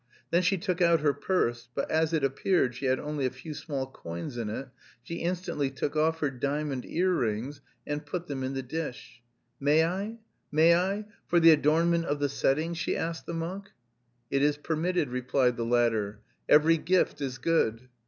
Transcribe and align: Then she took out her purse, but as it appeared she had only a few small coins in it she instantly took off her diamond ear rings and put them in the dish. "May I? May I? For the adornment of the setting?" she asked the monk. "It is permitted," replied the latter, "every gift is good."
Then 0.31 0.41
she 0.41 0.57
took 0.57 0.81
out 0.81 1.01
her 1.01 1.13
purse, 1.13 1.69
but 1.75 1.91
as 1.91 2.11
it 2.11 2.23
appeared 2.23 2.73
she 2.73 2.87
had 2.87 2.99
only 2.99 3.27
a 3.27 3.29
few 3.29 3.53
small 3.53 3.85
coins 3.85 4.35
in 4.35 4.49
it 4.49 4.69
she 5.03 5.17
instantly 5.17 5.69
took 5.69 5.95
off 5.95 6.21
her 6.21 6.31
diamond 6.31 6.87
ear 6.87 7.13
rings 7.13 7.61
and 7.85 8.03
put 8.03 8.25
them 8.25 8.43
in 8.43 8.55
the 8.55 8.63
dish. 8.63 9.21
"May 9.59 9.85
I? 9.85 10.17
May 10.51 10.73
I? 10.75 11.05
For 11.27 11.39
the 11.39 11.51
adornment 11.51 12.05
of 12.05 12.17
the 12.17 12.29
setting?" 12.29 12.73
she 12.73 12.97
asked 12.97 13.27
the 13.27 13.35
monk. 13.35 13.69
"It 14.31 14.41
is 14.41 14.57
permitted," 14.57 15.09
replied 15.09 15.55
the 15.55 15.65
latter, 15.65 16.21
"every 16.49 16.77
gift 16.79 17.21
is 17.21 17.37
good." 17.37 17.87